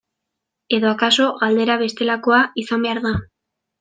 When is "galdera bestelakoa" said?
1.43-2.41